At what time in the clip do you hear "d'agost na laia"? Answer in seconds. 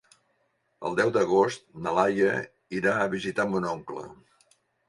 1.17-2.31